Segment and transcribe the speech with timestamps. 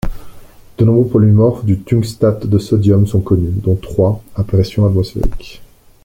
[0.79, 5.61] De nombreux polymorphes du tungstate de sodium sont connus, dont trois à pression atmosphérique.